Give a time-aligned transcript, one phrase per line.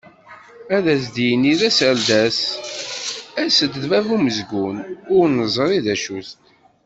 [0.75, 2.39] Ass ad d-yini d aserdas,
[3.43, 4.77] ass d bab umezgun,
[5.15, 6.29] ur neẓri d acu-t.